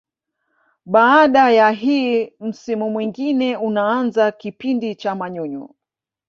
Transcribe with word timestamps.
Baada 0.85 1.51
ya 1.51 1.69
hii 1.71 2.33
msimu 2.39 2.89
mwingine 2.89 3.57
unaanza 3.57 4.31
kipindi 4.31 4.95
cha 4.95 5.15
manyunyu 5.15 5.75